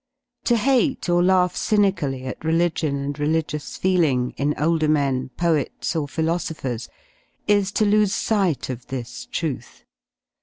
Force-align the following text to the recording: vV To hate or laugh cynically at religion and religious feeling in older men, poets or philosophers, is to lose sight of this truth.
vV 0.01 0.47
To 0.47 0.57
hate 0.57 1.09
or 1.09 1.21
laugh 1.21 1.55
cynically 1.55 2.25
at 2.25 2.43
religion 2.43 2.95
and 2.95 3.19
religious 3.19 3.77
feeling 3.77 4.33
in 4.35 4.55
older 4.57 4.87
men, 4.87 5.29
poets 5.37 5.95
or 5.95 6.07
philosophers, 6.07 6.89
is 7.45 7.71
to 7.73 7.85
lose 7.85 8.11
sight 8.11 8.71
of 8.71 8.87
this 8.87 9.27
truth. 9.27 9.83